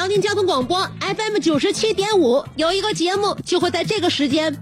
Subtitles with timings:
[0.00, 4.56] 辽宁交通广播 FM 九十七点五，有一个节目就会在这个时间，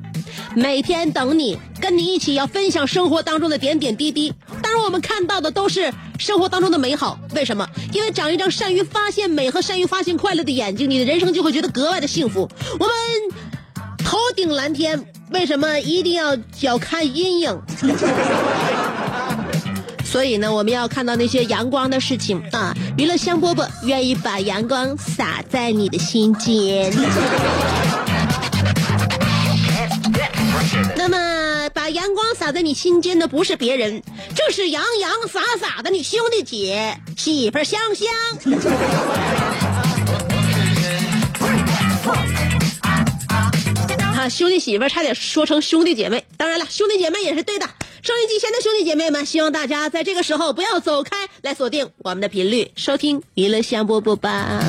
[0.57, 4.35] 每天等你，跟你一起要分享生活当中的点点滴滴。
[4.61, 7.21] 当然，我们看到的都是生活当中的美好。
[7.37, 7.69] 为什么？
[7.93, 12.51] 因为长一张善于发现美和善于发现快乐的眼睛，你的人生就会觉得格外的幸福。
[12.73, 12.93] 我们
[14.05, 17.63] 头顶蓝天，为什么一定要脚看阴影？
[20.11, 22.75] 所以呢，我们要看到那些阳光的事情啊！
[22.97, 26.91] 娱乐香饽饽愿意把阳光洒在你的心间。
[30.97, 34.03] 那么，把阳光洒在你心间的不是别人，
[34.35, 38.09] 正是洋洋洒洒的你兄弟姐媳妇儿香香。
[44.17, 46.25] 啊，兄弟媳妇差点说成兄弟姐妹。
[46.39, 47.69] 当然了，兄弟姐妹也是对的。
[48.03, 54.63] 收音机前的兄弟姐妹们，希望大家在这个时候不要走开，来锁定我们的频率，收听娱乐香饽饽吧。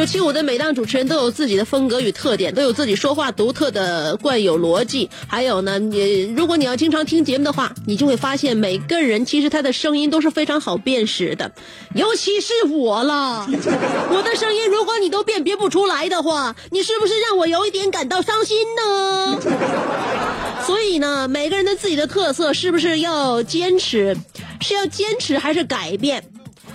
[0.00, 5.10] 九七五的每档主持人都有自己的风格与特点，都有自己说话独特的惯有逻辑。
[5.26, 11.52] 还有呢，你如果你要经常听节目的话，你就会发现每个人其实他的声音都是非常好辨识的，
[11.94, 13.46] 尤其是我了。
[14.10, 19.38] 我的声音如果你都辨别不出来的话，你是不是让我有一点感到伤心呢？
[20.66, 24.16] 所以呢，每个人的自己的特色是不是要坚持？
[24.62, 26.24] 是要坚持还是改变？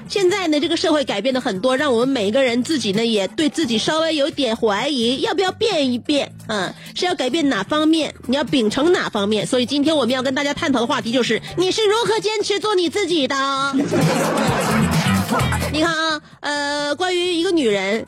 [0.07, 6.31] 现在呢，这个社会改变的很多，让我们每个人自己呢也对自己稍微有点怀疑，要不要变一变？
[6.47, 8.13] 嗯，是要改变哪方面？
[8.27, 9.47] 你要秉承哪方面？
[9.47, 13.35] 所以今天我们要跟大家探讨的话题就是：你是如何坚持做你自己的？
[15.73, 18.05] 你看啊，呃，关于一个女人，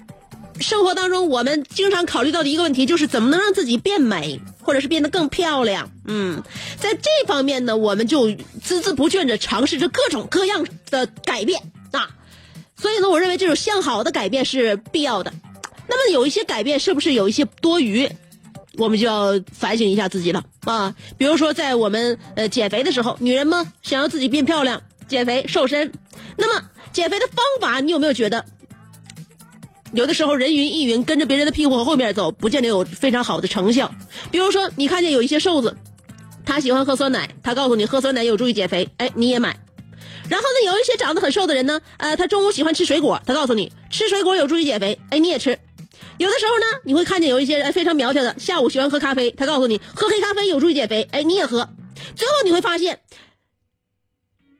[0.60, 5.90] 生活当中我们经常考虑到的一个问题就是怎么能让自己变美，或者是变得更漂亮。
[6.06, 6.44] 嗯，
[6.80, 8.38] 在这方面呢，我们就孜
[8.82, 11.60] 孜不倦地尝试着各种各样的改变。
[12.78, 15.34] 所以呢，我认为这种向好的改变是必要的。
[15.90, 18.10] 那么有一些改变是不是有一些多余？
[18.78, 20.96] 我们就要反省一下自己了啊。
[21.18, 25.92] 比如说，在我们呃减肥的时候，女人嘛想要自己变漂亮、减肥瘦身，
[26.38, 28.46] 那么减肥的方法，你有没有觉得？
[29.94, 33.90] 有的时候人云亦云，跟着别人的屁股后面走，不见得有非常好的成效。
[34.30, 35.76] 比如说，你看见有一些瘦子，
[36.46, 39.58] 他喜欢喝酸奶，他告诉你喝酸奶有助于减肥，哎，你也买。
[40.30, 45.58] 然后呢，有一些长得很瘦的人呢，呃，他中午喜欢吃水果，他告诉你吃水果有助于减肥，哎，你也吃。
[46.18, 51.70] 有的时候呢，你会看见有一些人非常苗条的，下午喜欢喝咖啡，他告诉你喝黑咖啡有助于减肥，哎，你也喝。
[52.16, 53.00] 最后你会发现，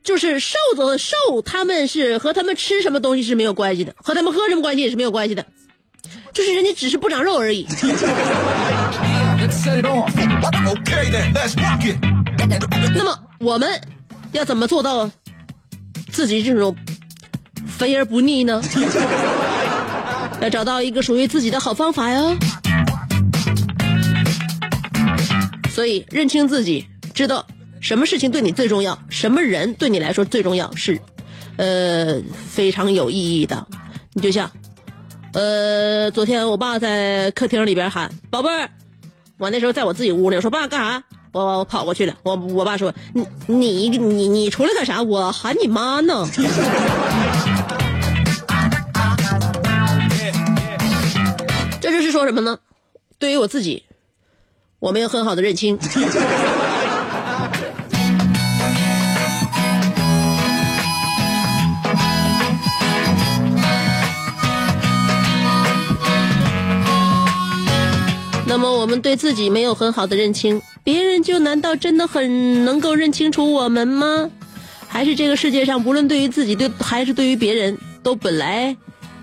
[0.04, 5.46] 就是瘦子瘦，他们是和他们吃什么东西是没有关系的，和他们喝什么关系也是没有关系的，
[6.34, 7.68] 就是人家只是不长肉而已。
[12.96, 13.82] 那么我们
[14.32, 15.10] 要怎么做到
[16.12, 16.76] 自己这种
[17.66, 18.62] 肥而不腻呢？
[20.42, 22.36] 要找到一个属于自己的好方法哟。
[25.70, 27.46] 所以认清自己，知道
[27.80, 31.00] 什么事情对你最重要，什么人对你来说最重要，是
[31.58, 32.20] 呃
[32.50, 33.68] 非常有意义的。
[34.14, 34.50] 你就像
[35.34, 38.70] 呃，昨天我爸在客厅里边喊“宝贝儿”，
[39.38, 41.04] 我那时候在我自己屋里，我说爸干啥？
[41.38, 42.92] 我我跑过去了，我我爸说
[43.46, 45.04] 你你你你出来干啥？
[45.04, 46.28] 我喊你妈呢。
[51.80, 52.58] 这就是说什么呢？
[53.20, 53.84] 对于我自己，
[54.80, 55.78] 我没有很好的认清。
[68.58, 74.32] 那么我们对自己没有很好的认清，别人就难道真的很能够认清楚我们吗？
[74.88, 78.76] 还是这个世界上，无论对于自己对还是对于别人，都本来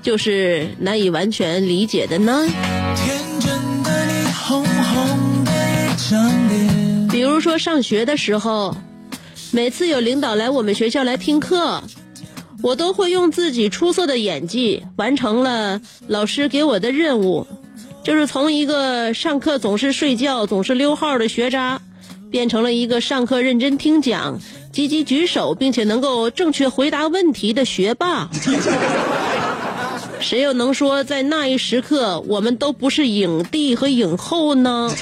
[0.03, 2.47] 就是难以完全理解的呢？
[2.95, 3.51] 天真
[3.83, 7.09] 的你，红红的一张脸。
[7.09, 8.77] 比如说上学的时候，
[9.51, 11.83] 每次有领导来我们学校来听课，
[12.63, 17.45] 我都会用自己出色的演技完成了老师给我的任务，
[18.05, 21.81] 就是从一个上课总是睡觉、总是溜号的学渣，
[22.31, 24.39] 变成了一个上课认真听讲、
[24.73, 28.29] 积极举手，并且能够正确回答问题的学霸。
[30.21, 34.91] 谁又能说在那一时刻我们都不是影帝和影后呢？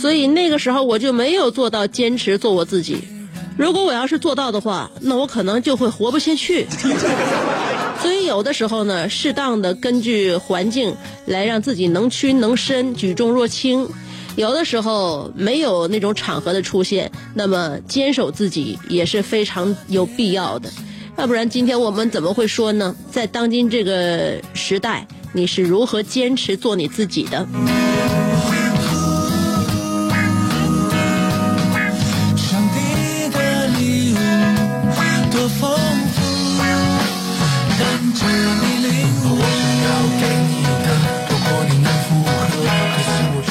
[0.00, 2.98] 所以那个时候我就没有做到坚持做我自己。
[3.58, 6.64] 如果我要是做到的话，那我可能就会活不下去。
[8.00, 10.94] 所以有的时候呢，适当的根据环境
[11.26, 13.86] 来让自己能屈能伸、举重若轻。
[14.36, 20.70] 有的时候没有那种场合的出现，那么坚守自己也是非常有必要的。
[21.16, 22.94] 要不然今天我们怎么会说呢？
[23.10, 27.44] 在当今这个时代，你是如何坚持做你自己的？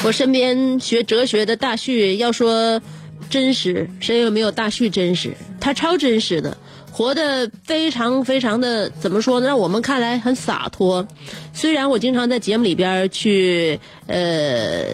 [0.04, 2.80] 我身边学哲学的大旭要说
[3.28, 5.34] 真实，谁有没有大旭真实？
[5.60, 6.56] 他超真实的，
[6.90, 9.46] 活得非常非常的怎么说呢？
[9.46, 11.06] 让我们看来很洒脱。
[11.52, 14.84] 虽然我经常在节目里边去呃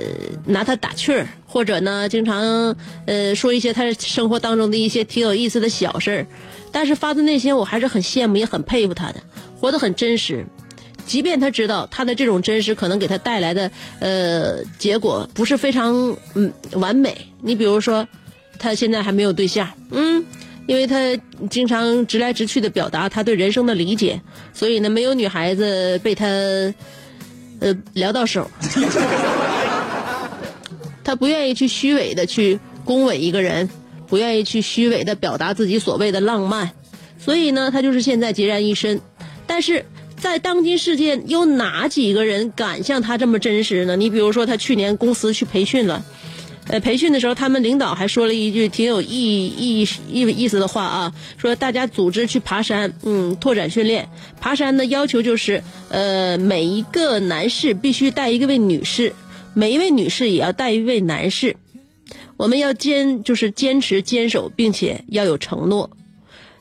[0.46, 2.74] 拿他打趣儿，或者呢经常
[3.06, 6.26] 呃说一些他生活当中的一些挺有意思的小事儿，
[6.72, 9.20] 但是发自内心我还是很羡慕，也很佩服他的，
[9.60, 10.44] 活得很真实。
[11.06, 13.70] 即便他知道他的这种真实可能给他带来的
[14.00, 18.06] 呃结果不是非常嗯完美，你比如说，
[18.58, 20.24] 他现在还没有对象，嗯，
[20.66, 20.96] 因为他
[21.50, 24.20] 经常直来直去的表达他对人生的理解，
[24.52, 26.26] 所以呢，没有女孩子被他
[27.60, 28.50] 呃聊到手，
[31.04, 33.68] 他不愿意去虚伪的去恭维一个人，
[34.06, 36.70] 不愿意去虚伪的表达自己所谓的浪漫，
[37.18, 39.00] 所以呢，他就是现在孑然一身，
[39.46, 39.84] 但是。
[40.24, 43.94] 在当今世界，有哪几个人敢像他这么真实呢？
[43.94, 46.02] 你比如说，他去年公司去培训了，
[46.68, 54.08] 呃，培训的时候，他们领导还说了一句挺有意意意意思的话啊，说大家组织去爬山，嗯，拓展训练。
[54.40, 59.12] 爬山的要求就是，呃，每一个男士必须带一位女士，
[59.52, 61.54] 每一位女士也要带一位男士。
[62.38, 65.90] 我们要坚，就是坚持坚守，并且要有承诺。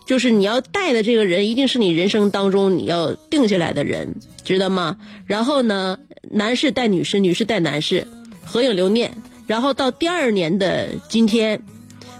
[0.06, 4.98] 就是你要带的这个人，一定是你人生当中你要定下来的人，知道吗？
[5.26, 5.98] 然后呢，
[6.32, 8.08] 男士带女士，女士带男士，
[8.44, 9.14] 合影留念。
[9.48, 11.62] 然后到第二年的今天，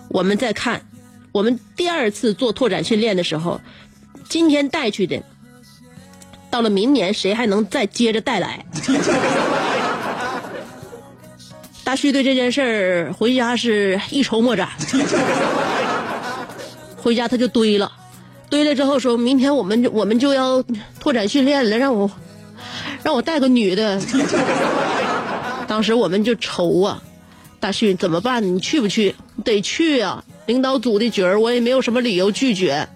[0.10, 0.82] 我们再看，
[1.32, 3.62] 我们第二次做拓展训练的时候，
[4.28, 5.22] 今天带去的，
[6.50, 8.66] 到了明年谁还能再接着带来？
[11.84, 14.70] 大旭对这件事儿回家是一筹莫展。
[17.04, 17.92] 回家他就堆了，
[18.50, 20.64] 堆了之后说明天我们我们就要
[21.02, 22.10] 拓展训练了，让我
[23.04, 24.02] 让我带个女的。
[25.68, 27.04] 当时我们就愁啊，
[27.60, 28.56] 大旭怎么办？
[28.56, 29.16] 你去不去？
[29.44, 30.24] 得去啊！
[30.46, 32.88] 领导组的局儿，我也没有什么理由拒绝，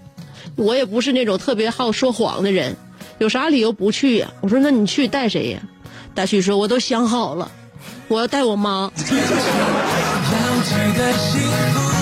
[0.56, 2.78] 我也不是那种特别好说谎的人，
[3.18, 5.60] 有啥理由不去呀、我说那你去带谁呀？
[6.16, 7.52] 大旭说我都想好了，
[8.08, 8.92] 我要带我妈。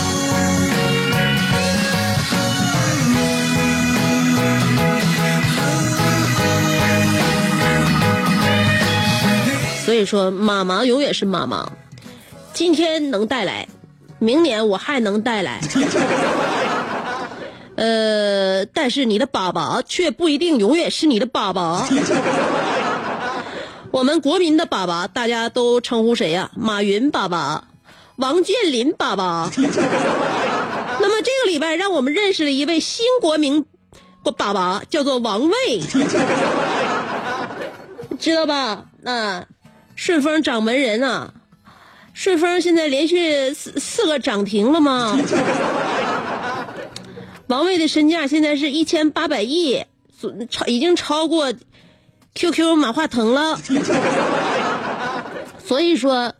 [9.95, 11.71] 以说，妈妈永远是妈妈。
[12.53, 13.67] 今天能带来，
[14.19, 15.59] 明年我还能带来。
[17.75, 21.85] 呃，但是你的爸爸却不一定永远是你的爸爸。
[23.91, 27.65] 我们国民的爸爸，大家都称呼谁呀、马云爸爸，
[28.15, 29.51] 王健林爸爸。
[29.57, 33.65] 那么这个礼拜，让我们认识了一位新国民
[34.37, 35.81] 爸爸，叫做王卫，
[38.17, 38.85] 知道吧？
[39.03, 39.45] 啊。
[39.95, 41.33] 顺丰掌门人啊，
[42.13, 45.17] 顺丰现在连续四四个涨停了吗？
[47.47, 49.85] 王卫的身价现在是一千八百亿，
[50.49, 51.53] 超已经超过
[52.33, 53.59] QQ 马化腾了。
[55.63, 56.33] 所以说，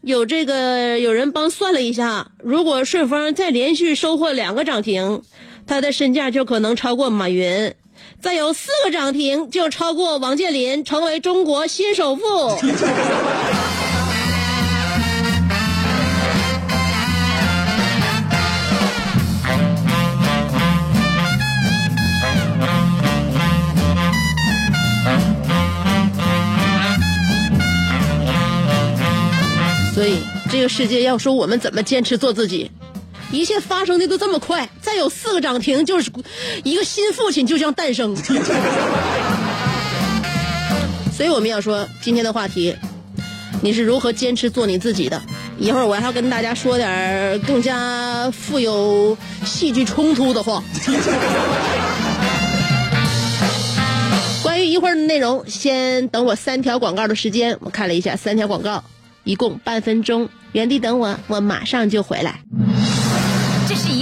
[0.00, 5.22] 有这个有人帮算了一下，如果顺丰再连续收获两个涨停，
[5.66, 7.74] 他的身价就可能超过马云。
[8.20, 12.22] 再有四个涨停就超过王健林，成为中国新首富。
[29.94, 30.18] 所以，
[30.50, 32.70] 这个世界要说我们怎么坚持做自己，
[33.32, 36.10] 一切发生的都这么快，再有四个涨停，就是
[36.64, 38.16] 一个新父亲就将诞生。
[41.16, 42.74] 所以我们要说今天的话题，
[43.62, 45.22] 你是如何坚持做你自己的？
[45.58, 50.62] 一会儿我还要跟大家说点更加富有戏剧冲突的话。
[54.42, 57.58] 关于一会儿的内容，先等我三条广告的时间。
[57.60, 58.82] 我看了一下，三条广告
[59.24, 62.40] 一共半分钟，原地等我，我马上就回来。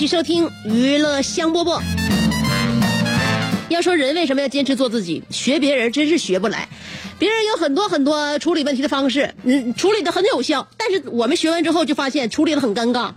[0.00, 1.78] 续收听娱乐香饽饽。
[3.68, 6.66] 要说人为什么要坚持做自己，学别人真是学不来。
[7.18, 13.12] 别人有很多很多处理问题的方式，嗯，处理的很有效，但是我们学完之后就发现处理的很尴尬。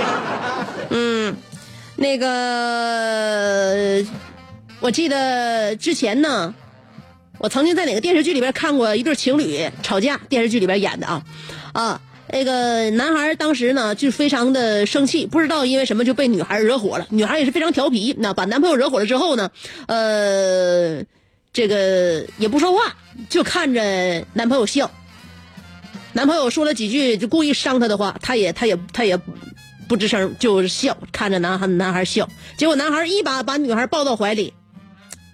[0.90, 1.34] 嗯，
[1.96, 4.04] 那个，
[4.80, 6.54] 我记得之前呢，
[7.38, 11.24] 我曾经在哪个电视剧里边看过一对情侣吵架，电视剧里边演的啊，
[11.72, 11.98] 啊，
[12.32, 19.50] 那个男孩当时呢就非常的生气，不知道因为什么就被女孩惹火了，女孩也是非常调皮，那把男朋友惹火了之后呢，
[19.86, 21.02] 呃，
[21.52, 22.96] 这个也不说话，
[23.28, 24.90] 就看着男朋友笑。
[26.12, 29.16] 男朋友说了几句就故意伤她的话，她也她也她也
[29.88, 32.28] 不吱声，就笑，看着男孩男孩笑。
[32.56, 34.52] 结果男孩一把把女孩抱到怀里，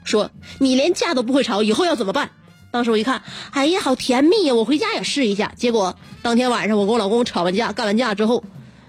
[0.04, 2.30] 说：“你连架都不会吵，以后要怎么办？”
[2.76, 4.54] 当时我一看，哎呀，好甜蜜呀！
[4.54, 5.50] 我回家也试一下。
[5.56, 8.44] 结果当天晚上，我跟我老公吵完架、干完架之后，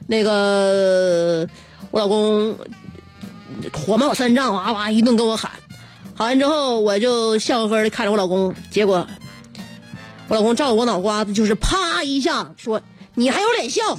[0.08, 1.48] 那个
[1.90, 2.58] 我老公
[3.72, 5.50] 火冒三丈，哇哇一顿跟我喊。
[6.18, 9.08] 喊完之后，我就笑呵呵的看着我老公，结果
[10.28, 12.82] 我老公照我脑瓜子就是啪一下说
[13.16, 13.98] ：“你还有脸笑？”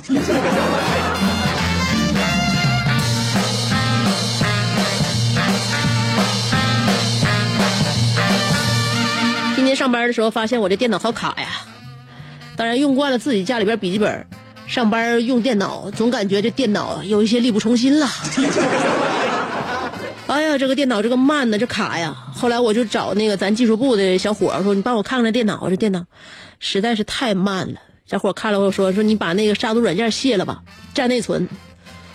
[9.79, 11.47] 上班的时候发现我这电脑好卡呀，
[12.57, 14.27] 当然用惯了自己家里边笔记本，
[14.67, 18.09] 上班用电脑总感觉这电脑有一些力不从心了。
[20.27, 22.13] 哎呀，这个电脑这个慢呢，这卡呀。
[22.35, 26.05] 后来我就找那个咱技术部的小伙说：“你帮我看看这电脑，这电脑
[26.59, 30.61] 实在是太慢了。”小伙看了我说：“说你把那个杀毒软件卸了吧，
[30.93, 31.49] 占内存。”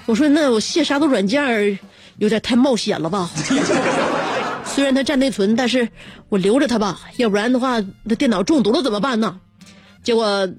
[0.06, 1.80] 我说：“那我卸杀毒软件
[2.18, 3.30] 有点太冒险了吧？
[4.74, 5.88] 虽然它占内存，但是
[6.30, 9.40] 我留着它吧，要不然的话，那电脑中毒了怎么办呢？”
[10.04, 10.50] 结果，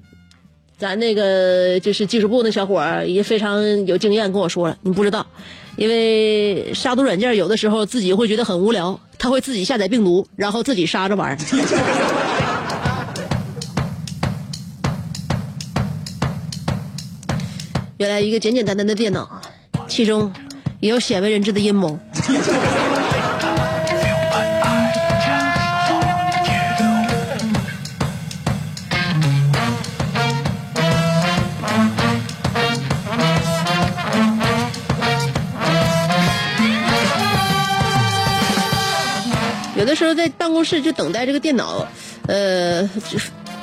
[0.77, 5.27] 咱那个就是技术部那小伙儿也非常有经验，跟我说了：“你不知道。”
[5.75, 11.37] 因为杀毒软件有的时候自己会觉得很无聊，他会自己下载病毒，然后自己杀着玩。
[17.97, 19.41] 原来一个简简单单的电脑，
[19.89, 20.31] 其中
[20.79, 21.99] 也有鲜为人知的阴谋。
[40.05, 41.85] 时候在办公室就等待这个电脑，
[42.27, 42.87] 呃，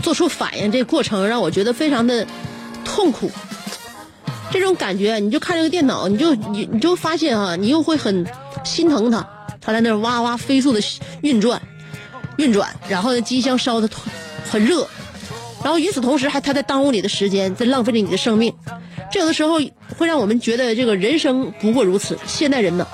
[0.03, 2.27] 做出反应，这个过程让我觉得非常的
[2.85, 3.31] 痛苦。
[4.51, 8.27] 这种感觉，你就看这个电脑，你就你你就发现啊，你又会很
[8.65, 9.27] 心疼它，
[9.63, 10.81] 它在那儿哇哇飞速的
[11.23, 11.63] 运转，
[12.37, 13.89] 运转，然后呢机箱烧的
[14.51, 14.87] 很热，
[15.65, 18.53] 然后与此同时还他在耽误你的时间，在浪费着你的生命，
[19.11, 19.55] 这有的时候
[19.97, 22.19] 会让我们觉得这个人生不过如此。
[22.27, 22.87] 现代人呢，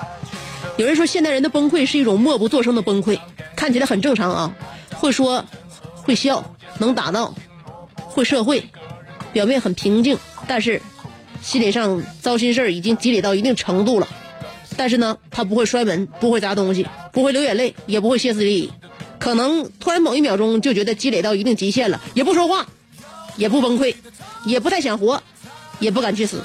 [0.79, 3.19] 有人说现代人的崩溃是一种默不作声的崩溃，
[3.53, 4.55] 看起来很正常啊，
[4.95, 5.43] 会说，
[5.93, 7.35] 会笑，能打闹，
[7.95, 8.63] 会社会，
[9.33, 10.17] 表面很平静，
[10.47, 10.81] 但是
[11.41, 14.07] 心理上糟心事儿已经积累到一定程度了。
[14.77, 18.71] 但是呢，他不会摔门，不会砸东西，不会流眼泪，也不会歇斯底里，
[19.19, 22.65] 可能突然某一秒钟就觉得积累到一定极限了，也不说话，
[23.35, 23.93] 也不崩溃，
[24.45, 25.21] 也不太想活，
[25.79, 26.41] 也不敢去死。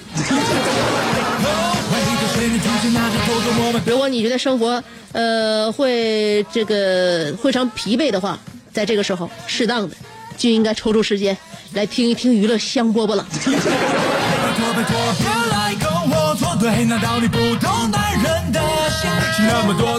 [3.86, 8.38] 如果你觉得生活呃会这个非常疲惫的话，
[8.72, 9.96] 在这个时候适当的
[10.36, 11.36] 就应该抽出时间
[11.72, 13.26] 来听一听娱乐香饽饽了。
[16.64, 19.10] 拜托别来跟我作对，难道你不懂男人的心？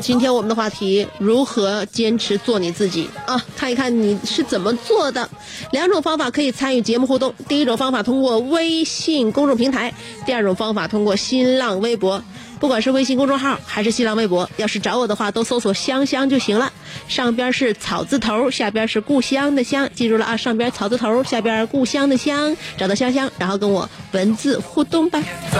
[0.01, 3.39] 今天我们的话题如何坚持做你自己啊？
[3.55, 5.29] 看一看你是怎么做的。
[5.71, 7.31] 两种方法可以参与节目互动。
[7.47, 9.93] 第一种方法通过微信公众平台，
[10.25, 12.23] 第二种方法通过新浪微博。
[12.59, 16.71] 不管是微信公众号还是新浪微博，要是找我的话，都搜索“香香”就行了。
[17.07, 20.37] 上边是草字头，下边是故乡的乡，记住了啊！
[20.37, 25.21] 上边草字头，下边故乡的乡，找到香香，然后跟我文字互动吧。
[25.51, 25.59] 早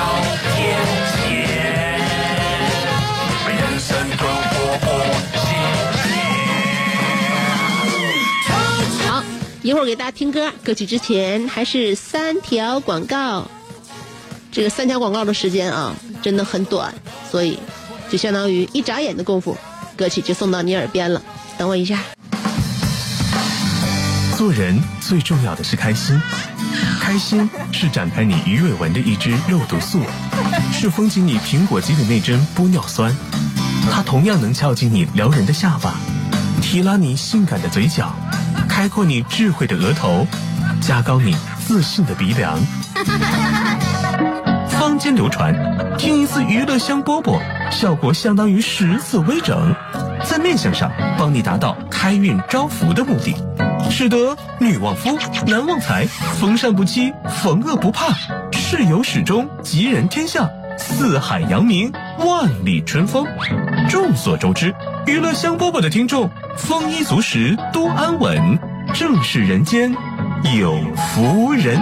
[0.56, 0.78] 天
[1.18, 1.46] 见，
[3.50, 4.88] 人生困惑不
[9.08, 9.24] 好，
[9.62, 13.50] 一会儿给大家听歌，歌曲之前还是三条广告。
[14.56, 16.94] 这个三条广告的时间啊，真的很短，
[17.30, 17.60] 所以
[18.10, 19.58] 就相当于一眨眼的功夫，
[19.98, 21.22] 歌曲就送到你耳边了。
[21.58, 22.00] 等我一下。
[24.38, 26.18] 做人最重要的是开心，
[27.02, 30.00] 开心是展开你鱼尾纹的一支肉毒素，
[30.72, 33.14] 是封紧你苹果肌的那针玻尿酸，
[33.92, 35.96] 它同样能翘起你撩人的下巴，
[36.62, 38.16] 提拉你性感的嘴角，
[38.70, 40.26] 开阔你智慧的额头，
[40.80, 41.36] 加高你
[41.68, 42.58] 自信的鼻梁。
[44.96, 45.54] 坊间流传，
[45.98, 47.38] 听一次娱乐香饽饽，
[47.70, 49.76] 效果相当于十次微整，
[50.24, 53.36] 在面相上帮你达到开运招福的目的，
[53.92, 56.06] 使得女旺夫，男旺财，
[56.40, 58.14] 逢善不欺，逢恶不怕，
[58.54, 63.28] 事有始终，吉人天下，四海扬名，万里春风。
[63.90, 64.74] 众所周知，
[65.08, 68.58] 娱乐香饽饽的听众丰衣足食，多安稳，
[68.94, 69.94] 正是人间
[70.58, 71.82] 有福人。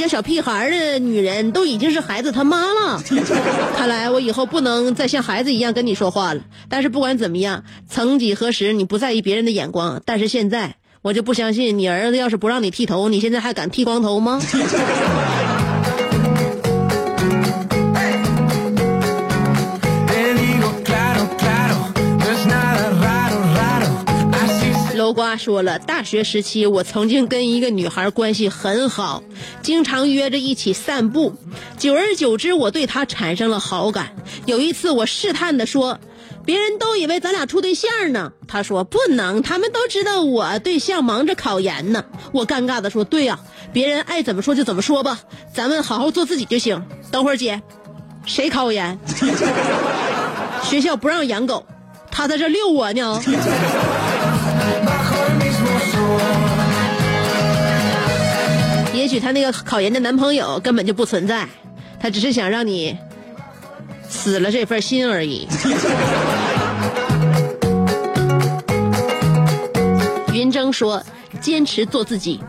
[0.00, 3.02] 家小屁孩的女人都已经是孩子他妈了，
[3.76, 6.40] 看来我以后不能再像孩子一样跟你说话了。
[6.68, 14.40] 但是不管怎么样，曾几何时你不在意别人的眼光，但是现在我就不相信你儿子要是不让你剃头，你现在还敢剃光头吗？
[25.12, 29.22] 瓜说了，大学时期我曾经跟一个女孩关系很好，
[29.62, 31.34] 经常约着一起散步。
[31.78, 34.14] 久而久之，我对她产生了好感。
[34.46, 35.98] 有一次，我试探的说
[36.44, 43.38] ：“别人都以为咱俩处对象呢。”她说：“不能，他们都知道我对象忙着考研呢。”我尴尬的说：“对呀、
[43.72, 45.20] 别人爱怎么说就怎么说吧，
[45.54, 47.60] 咱们好好做自己就行。”等会儿姐，
[48.26, 48.98] 谁考研？
[50.62, 51.64] 学校不让养狗，
[52.10, 53.20] 他在这遛我呢。
[59.10, 61.48] 许她那个考研的男朋友根本就不存在，
[62.00, 62.96] 他只是想让你
[64.08, 65.48] 死了这份心而已。
[70.32, 71.02] 云峥说
[71.42, 72.40] ：“坚持做自己。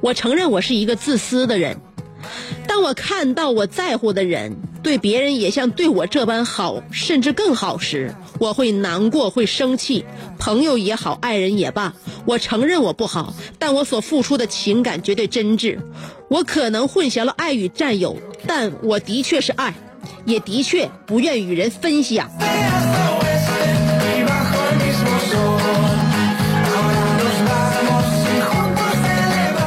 [0.00, 1.78] 我承认我是一个自私的人。
[2.66, 10.04] 当我看到我在乎的人对别人也像对我这般好，甚至更好时，我会难过，会生气。
[10.36, 15.78] 朋友也好，爱人也罢，我承认我不好，但我所付出的情感绝对真挚。
[16.28, 19.72] 我可能混淆了爱与占有，但我的确是爱，
[20.24, 22.28] 也的确不愿与人分享。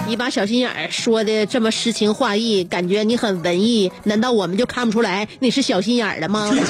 [0.06, 6.52] 你把小心眼儿说的这么诗情画意，感觉你很文艺，难道我们就看不出来你是小心眼儿的吗？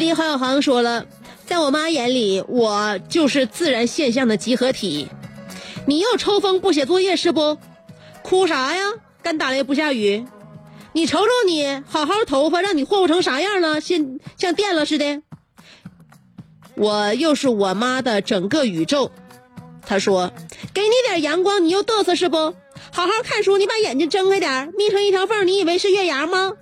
[0.00, 1.04] 无敌郝小航说了，
[1.44, 5.08] 在我妈眼里，我就是自然现象的集合体。
[5.86, 7.58] 你又抽风不写作业是不？
[8.22, 8.82] 哭啥呀？
[9.22, 10.24] 干打雷不下雨？
[10.94, 13.78] 你瞅瞅你，好好头发让你霍霍成啥样了？
[13.82, 15.20] 像像电了似的。
[16.76, 19.12] 我又是我妈的整个宇宙。
[19.86, 20.32] 她说
[20.72, 22.38] ：“给你点阳光，你又嘚瑟是不？
[22.90, 26.54] 好好看书，你把眼睛睁开点，眯成一条缝，你以为是月牙吗？”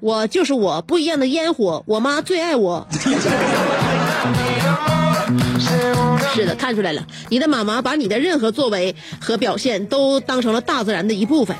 [0.00, 1.82] 我就是我，不一样的烟火。
[1.86, 2.86] 我妈最爱我。
[6.34, 11.56] 是的，看出来了，你的妈妈把你的任何作为和表现都当成了大自然的一部分。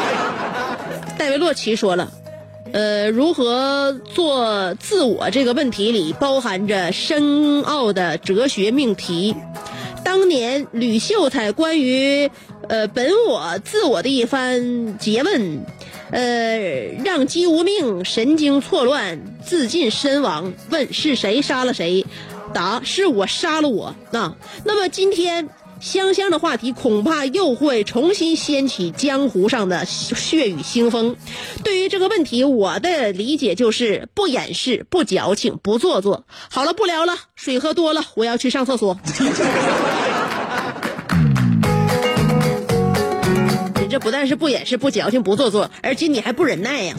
[1.16, 2.12] 戴维洛奇说了。
[2.72, 9.34] 呃，如何做自我这个问题里包含着深奥的哲学命题。
[10.04, 12.30] 当年吕秀才关于
[12.68, 14.60] 呃本我自我的一番
[15.00, 15.66] 诘问，
[16.12, 16.58] 呃，
[17.04, 20.52] 让姬无命神经错乱，自尽身亡。
[20.70, 22.04] 问是谁杀了谁？
[22.52, 23.94] 答是我杀了我。
[24.12, 25.48] 啊，那么今天。
[25.80, 31.16] 香香的话题恐怕又会重新掀起江湖上的血雨腥风。
[31.64, 36.26] 对于这个问题，我的理解就是不掩饰、不矫情、不做作。
[36.50, 39.00] 好了，不聊了，水喝多了，我要去上厕所。
[44.00, 46.94] 不但是不掩饰、不矫情、不做作，而且你还不忍耐呀、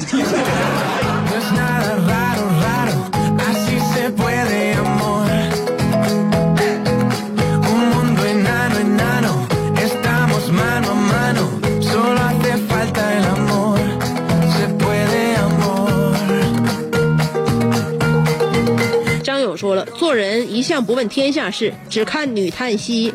[19.23, 23.13] 张勇说了，做人一向不问天下事，只看女叹息，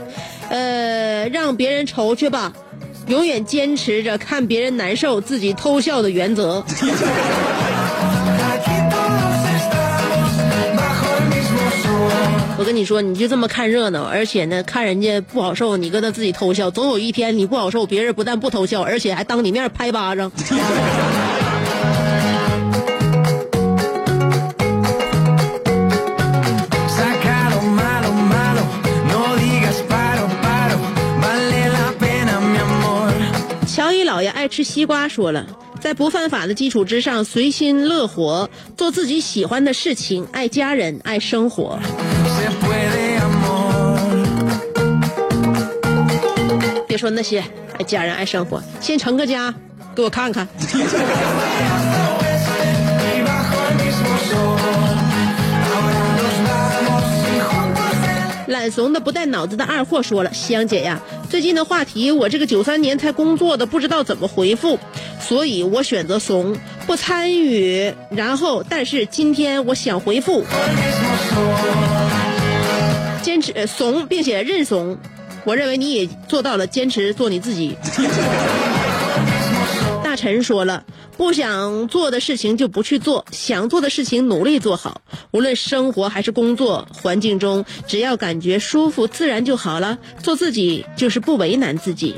[0.49, 2.53] 呃，让别人愁去吧，
[3.08, 6.64] 永远坚持着看别人难受，自己偷笑的原则。
[12.58, 20.32] 我跟你说，你就这么看热闹，而且呢，看人家不好受，你搁那自己偷笑，总有一天你不好受，别人不但不偷笑，而且还当你面拍巴掌。
[34.46, 35.44] 爱吃西瓜，说了，
[35.80, 41.76] 在不犯法的基础之上，随心乐活，做自己喜欢的事情，爱家人，爱生活。
[46.87, 47.42] 别说那些
[47.76, 49.52] 爱家人、爱生活，先成个家，
[49.96, 50.46] 给我看看。
[58.46, 64.78] 懒怂的不带脑子的二货说了：“香姐呀，最近的话题我这个九三年才工作的，不知道怎么回复，
[65.20, 67.92] 所以我选择怂，不参与。
[68.10, 70.44] 然后，但是今天我想回复，
[73.22, 74.96] 坚持怂，并且认怂。
[75.44, 77.76] 我认为你也做到了，坚持做你自己。”
[80.26, 80.82] 大陈说了，
[81.16, 85.00] 不想做的事情就不去做，想做的事情努力做好。
[85.30, 89.98] 无论生活还是工作环境中，只要感觉舒服自然就好了。
[90.20, 92.16] 做自己就是不为难自己。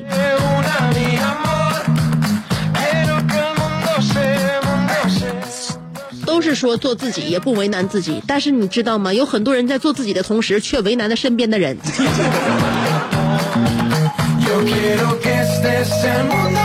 [6.24, 9.12] 都是说做自己也不为难自己，但是你知道吗？
[9.12, 11.76] 有很多人在做自己的同时，却为难了身边的人。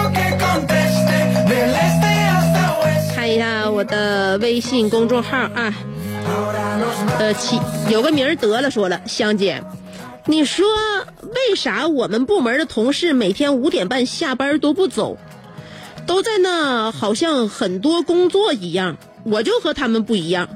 [3.81, 5.73] 我的微信公众号啊，
[7.17, 9.63] 呃，起有个名儿得了，说了，香姐，
[10.27, 10.67] 你说
[11.23, 15.17] 为啥我们部门的同事每天五点半下班都不走，
[16.05, 18.97] 都在那好像很多工作一样？
[19.23, 20.47] 我就和他们不一样，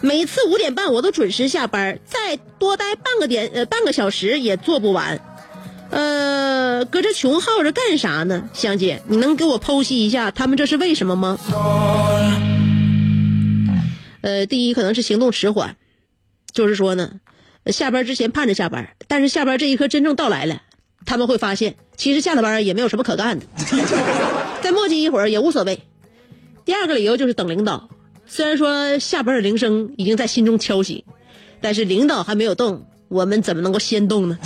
[0.00, 5.20] 每次五点半我都准时下班，再多待半个点呃半个小时也做不完。
[5.90, 8.48] 呃，搁这穷耗着干啥呢？
[8.52, 11.38] 香姐，你能给我剖析一下他们这是为什么吗？
[14.24, 15.76] 呃，第一可能是行动迟缓，
[16.50, 17.20] 就是说呢，
[17.66, 20.62] 下班之前盼着下班，但是下班这一刻真正到来了，
[21.04, 23.44] 他们会发现其实下了班也没有什么可干的，
[24.62, 25.78] 再磨叽一会儿也无所谓。
[26.64, 27.90] 第二个理由就是等领导，
[28.24, 31.04] 虽然说下班的铃声已经在心中敲醒，
[31.60, 34.38] 但是领导还没有动，我们怎么能够先动呢？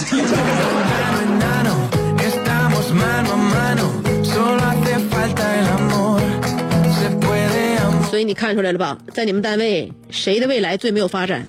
[8.19, 11.47] 所以你看出来了吧，在你们单位谁的未来最没有发展？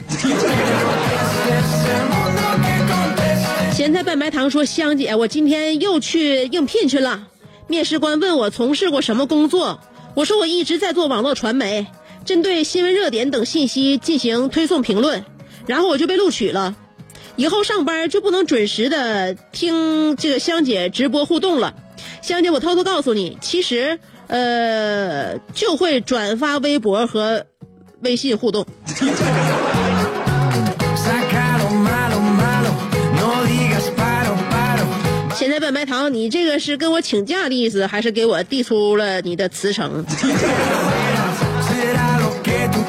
[3.73, 7.27] 咸菜拌白糖说：“香姐，我今天又去应聘去了。
[7.65, 9.79] 面试官问我从事过什么工作，
[10.13, 11.87] 我说我一直在做网络传媒，
[12.23, 15.25] 针对新闻热点等信息进行推送评论，
[15.65, 16.75] 然后我就被录取了。
[17.35, 21.73] 以后上班就不能准时的听这个香姐直播互动了。
[22.21, 23.99] 香姐，我偷偷告诉你，其实
[24.29, 27.45] 呃就会转发微博和
[28.01, 28.65] 微信互动。”
[35.35, 40.05] 现在半白糖，你这个是跟我请假的意思，还是给我递出了你的辞呈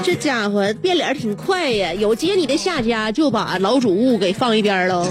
[0.02, 5.06] 这家伙变脸挺快呀，有接你的下家就把老主顾给放一边喽。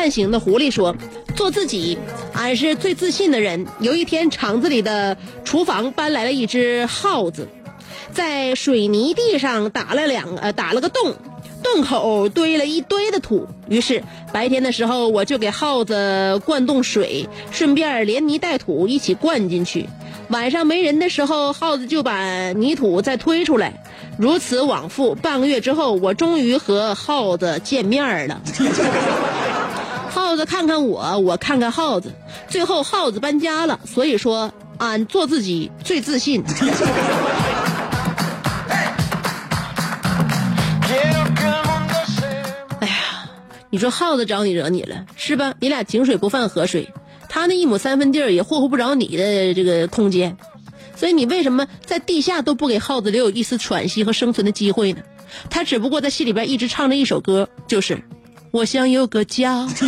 [0.00, 0.96] 半醒的狐狸说
[1.36, 1.98] ：“做自己，
[2.32, 7.48] 俺是最自信的人。”有一天，厂子里的厨房搬来了一只耗子，
[8.10, 11.16] 在水泥地上打了两呃打了个洞，
[11.62, 13.46] 洞口堆了一堆的土。
[13.68, 19.86] 于是白天的时候，我就给耗子灌冻水，顺便连泥带土一起灌进去。
[20.30, 23.74] 晚上没人的时候，耗子就把泥土再推出来，
[24.16, 25.14] 如此往复。
[25.14, 28.40] 半个月之后，我终于和耗子见面了。
[30.30, 32.12] 耗子看看我，我看看耗子，
[32.48, 33.80] 最后耗子搬家了。
[33.84, 36.44] 所以说，俺做自己最自信。
[42.78, 43.28] 哎呀，
[43.70, 45.52] 你说耗子找你惹你了是吧？
[45.58, 46.94] 你俩井水不犯河水，
[47.28, 50.36] 他那一亩三分地儿也霍霍不着你的这个空间，
[50.94, 55.02] 所以你为什么在地下都不给耗子留有一丝喘息和生存的机会呢？
[55.50, 58.04] 他只不过在心里边一直唱着一首歌，就是
[58.52, 59.66] 我想有个家。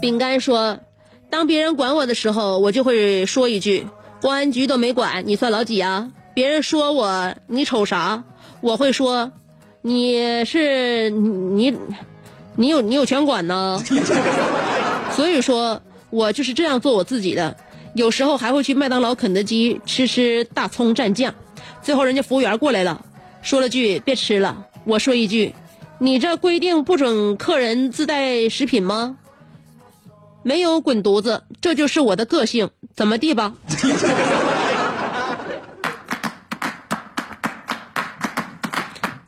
[0.00, 0.78] 饼干说，
[1.30, 3.86] 当别人管我的时候，我就会说一句
[4.20, 8.24] ：“公安局都没管，你算老几啊？”别人说我你瞅啥，
[8.60, 9.32] 我会说
[9.80, 11.76] ：“你是你，
[12.56, 13.82] 你有你有权管呢。”
[15.16, 17.56] 所以说，我就是这样做我自己的。
[17.94, 21.34] 有时候还会去麦当劳、肯德基吃吃大葱蘸酱。
[21.86, 23.00] 最后人家服务员过来了，
[23.42, 25.54] 说了句别吃了，我说一句，
[26.00, 29.18] 你这规定不准客人自带食品吗？
[30.42, 33.54] 没有滚犊子，这就是我的个性，怎么地吧？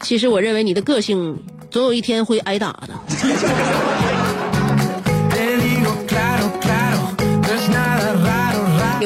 [0.03, 1.41] 其实我认为你的个性
[1.71, 4.08] 总有一天会挨打的。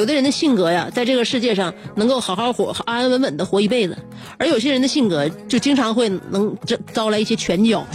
[0.03, 3.97] 有的人的性格呀，在这个世界上能够好好活、安安稳稳的活一辈子，
[4.37, 7.87] 而有些人的性格就经常会能招招来一些拳脚。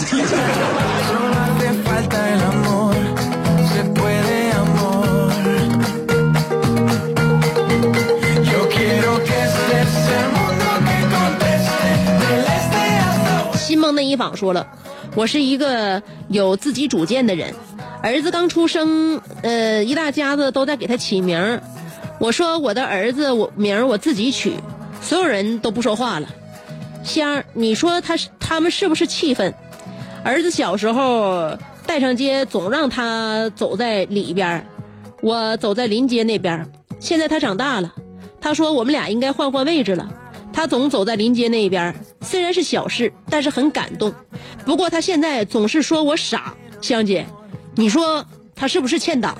[13.57, 14.65] 新梦内衣坊说了，
[15.13, 17.53] 我是一个有自己主见的人，
[18.01, 21.59] 儿子刚出生，呃，一大家子都在给他起名。
[22.19, 24.53] 我说我的儿子我名儿我自己取，
[25.01, 26.27] 所有人都不说话了。
[27.03, 29.53] 香儿，你说他是他们是不是气愤？
[30.23, 34.65] 儿子小时候带上街总让他走在里边，
[35.21, 36.67] 我走在临街那边。
[36.99, 37.93] 现在他长大了，
[38.41, 40.09] 他说我们俩应该换换位置了。
[40.51, 44.11] 他总走在临街那边，虽然是小事，但是很感动。
[44.65, 47.23] 不过他现在总是说我傻，香姐，
[47.75, 48.25] 你说
[48.55, 49.37] 他是不是欠打？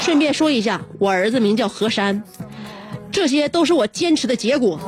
[0.00, 2.24] 顺便说一下，我儿子名叫何山，
[3.12, 4.80] 这些都是我坚持的结果。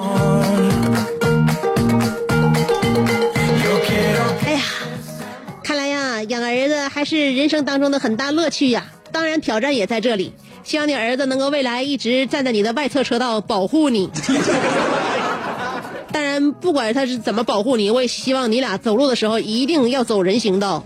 [4.44, 4.62] 哎呀，
[5.62, 8.86] 看来呀，养儿子还是人生当中的很大乐趣呀。
[9.12, 10.32] 当然，挑战也在这里。
[10.64, 14.08] 希望你儿子能够未来一直站在你的外侧车道保护你。
[16.10, 20.84] 当然，不管他是怎么保护你，我也希望你俩走路的时候一定要走人行道。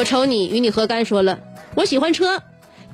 [0.00, 1.38] 我瞅你与你何干说了，
[1.74, 2.42] 我喜欢车，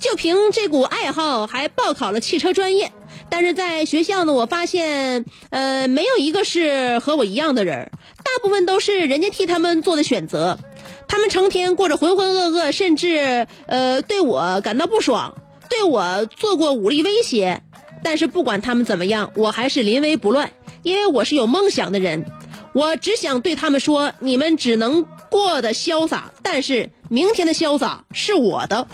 [0.00, 2.90] 就凭这股爱好还报考了汽车专业。
[3.28, 7.92] 但是在学校呢，我发现，呃，没有一个是和我一样的人，
[8.24, 10.58] 大部分都是人家替他们做的选择。
[11.06, 15.32] 他们成天过着浑浑噩噩，甚至呃对我感到不爽，
[15.70, 17.62] 对我做过武力威胁。
[18.02, 20.50] 但是不管他们怎么样，我还是临危不乱，
[20.82, 22.26] 因为我是有梦想的人。
[22.72, 28.86] 我只想对他们说，你们只能过得潇洒，但是明天的潇洒是我的。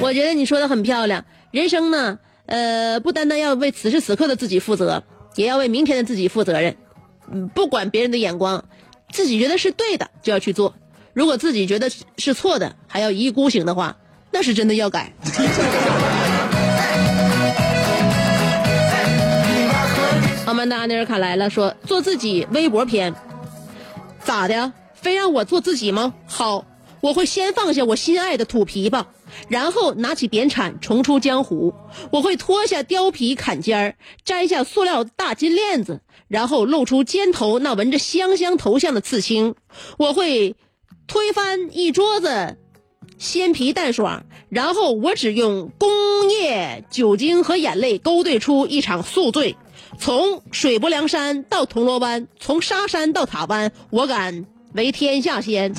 [0.00, 1.24] 我觉得你说的很漂亮。
[1.50, 5.02] 人生呢，呃，不单单要为此时此刻的自己负责，
[5.34, 6.76] 也要为明天的自己负责任。
[7.54, 8.64] 不管别人的眼光，
[9.10, 10.76] 自己觉得是对的就要去做。
[11.12, 13.96] 如果自己觉得是错的，还要一意孤行的话，
[14.30, 15.12] 那是真的要改。
[20.64, 23.14] 阿曼达·阿内尔卡来了，说做自己微博篇，
[24.24, 24.72] 咋的？
[24.94, 26.14] 非让我做自己吗？
[26.26, 26.64] 好，
[27.02, 29.04] 我会先放下我心爱的土琵琶，
[29.48, 31.74] 然后拿起扁铲重出江湖。
[32.10, 39.56] 我会脱下貂皮坎肩儿，摘下塑料大金链子，然后露出肩头那纹着香香头像的刺青。
[39.98, 40.56] 我会
[41.06, 42.56] 推翻一桌子
[43.18, 45.90] 鲜皮蛋爽，然后我只用工
[46.30, 49.56] 业酒精和眼泪勾兑出一场宿醉。
[49.98, 55.72] 从水泊梁山到铜锣湾，从沙山到塔湾，我敢为天下先。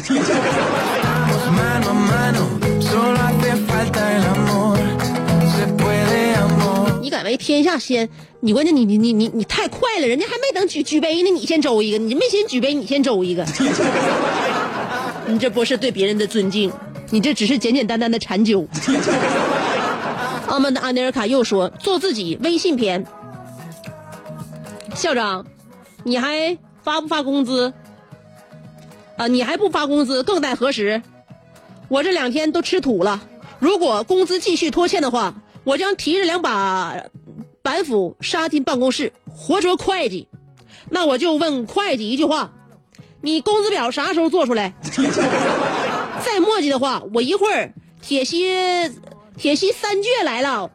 [7.01, 8.09] 你敢为天下先？
[8.39, 13.45] 你关键你你你你你太快了，人家还没等举举杯呢，你先周一个，你没先举杯，你先周一个，
[15.27, 16.71] 你这不是对别人的尊敬，
[17.09, 18.67] 你这只是简简单单的馋酒。
[20.47, 23.03] 澳门的安尼尔卡又说做自己微信篇，
[24.95, 25.45] 校长，
[26.03, 27.73] 你还发不发工资？
[29.17, 31.01] 啊，你还不发工资，更待何时？
[31.89, 33.21] 我这两天都吃土了，
[33.59, 35.35] 如果工资继续拖欠的话，
[35.65, 36.95] 我将提着两把
[37.61, 40.29] 板斧杀进办公室，活捉会计。
[40.89, 42.53] 那我就问会计一句话：
[43.21, 44.73] 你工资表啥时候做出来？
[46.25, 48.49] 再磨叽的话，我一会儿铁西
[49.37, 50.71] 铁西三倔来了，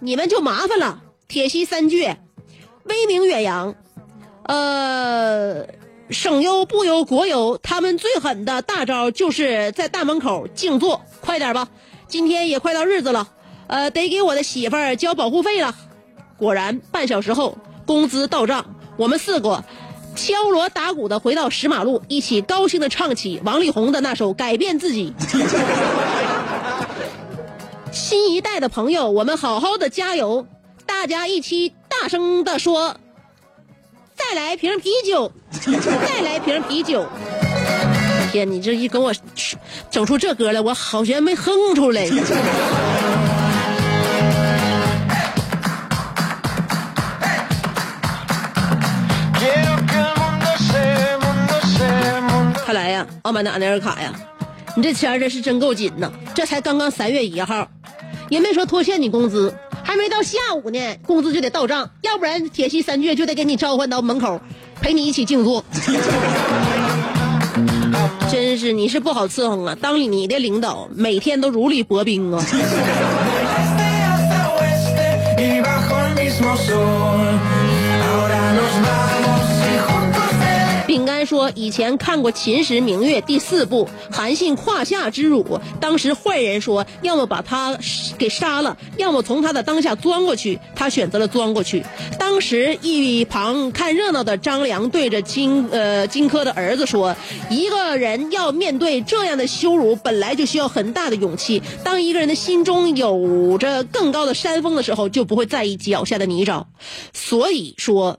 [0.00, 1.02] 你们就麻烦了。
[1.26, 2.16] 铁西三倔，
[2.84, 3.74] 威名远扬，
[4.44, 5.66] 呃，
[6.10, 11.00] 省优、部优、国优，他们最狠的大招就是在大门口静坐。
[11.20, 11.68] 快点吧，
[12.08, 13.28] 今天也快到日子了，
[13.68, 15.74] 呃，得给我的媳妇儿交保护费了。
[16.36, 17.56] 果然，半小时后
[17.86, 19.62] 工资到账，我们四个
[20.16, 25.14] 敲锣打鼓的回到石马路，一起高兴的唱起王力宏的那首《改变自己》。
[27.92, 30.46] 新一代的朋友，我们好好的加油，
[30.84, 32.96] 大家一起大大声的说
[34.16, 37.06] ：“再来瓶啤酒， 再来瓶啤酒。”
[38.32, 39.14] 天，你这一跟我
[39.88, 42.04] 整出这歌来，我好悬没哼出来。
[52.66, 54.12] 看来呀，傲慢的安内尔卡呀，
[54.74, 56.10] 你这钱儿真是真够紧呐！
[56.34, 57.68] 这才刚刚三月一号，
[58.28, 59.54] 也没说拖欠你工资，
[59.84, 64.40] 还没到下午呢，工资就得到账，要不然铁西三倔就得给你召唤到门口，
[64.80, 65.64] 陪你一起静坐。
[68.30, 69.76] 真是你是不好伺候啊！
[69.80, 72.42] 当你的领导每天都如履薄冰啊！
[81.24, 85.42] 说，以前看过《秦时明月》第四部《韩信胯下之辱》，
[85.80, 87.78] 当时坏人说要么把他
[88.18, 91.84] 给杀了，要么从他的裆下钻过去，他选择了钻过去。
[92.18, 97.14] 当时一旁看热闹的张良对着荆呃荆轲的儿子说
[97.50, 101.62] ：“一个人要面对这样的羞辱，本来就需要很大的勇气。
[101.84, 106.64] 当一个人的心中有着更高的山峰的时候，就不会在意脚下的泥沼。
[107.12, 108.18] 所以说。”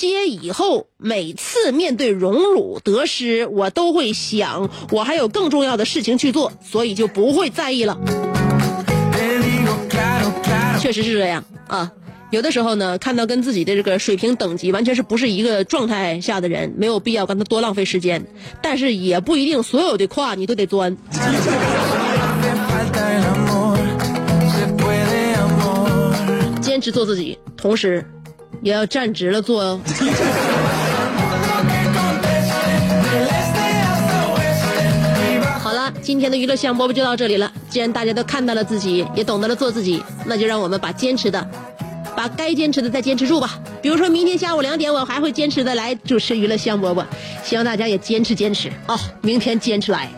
[0.00, 7.98] 接以后，每次面对荣辱得失，我都会想，我还有更重要的事情去做，所以就不会在意了。
[10.80, 11.92] 确实是这样啊。
[12.30, 18.26] 有的时候呢，看到跟自己的这个水平等级完全是不是一个状态下的人，没有必要跟他多浪费时间。
[18.62, 20.96] 但是也不一定所有的胯你都得钻。
[26.62, 28.02] 坚持做自己，同时
[28.62, 29.80] 也要站直了做哦。
[35.62, 37.52] 好了，今天的娱乐香饽饽就到这里了。
[37.68, 41.46] 既然大家都看到了自己，也懂得了做自己，那就让我们把坚持的，
[42.16, 43.58] 把该坚持的再坚持住吧。
[43.80, 47.04] 比如说明天下午两点，我还会坚持的来主持娱乐香饽饽，
[47.44, 50.10] 希望大家也坚持坚持啊、明天坚持来。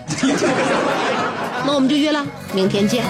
[1.67, 3.05] 那我们就约了，明天见。